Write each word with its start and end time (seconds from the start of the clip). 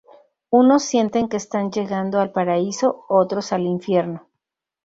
Unos 0.49 0.81
sienten 0.81 1.29
que 1.29 1.37
están 1.37 1.69
llegando 1.69 2.19
al 2.19 2.31
paraíso, 2.31 3.05
otros 3.07 3.53
al 3.53 3.67
infierno. 3.67 4.27